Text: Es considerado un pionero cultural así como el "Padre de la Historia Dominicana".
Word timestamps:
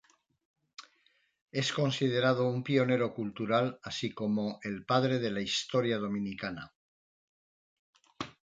Es 1.51 1.71
considerado 1.71 2.49
un 2.49 2.63
pionero 2.63 3.13
cultural 3.13 3.79
así 3.83 4.09
como 4.11 4.57
el 4.63 4.83
"Padre 4.83 5.19
de 5.19 5.29
la 5.29 5.41
Historia 5.41 5.99
Dominicana". 5.99 6.73